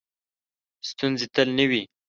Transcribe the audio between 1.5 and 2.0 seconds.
نه وي.